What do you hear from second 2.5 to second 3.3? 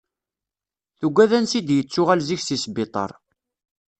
sbiṭar.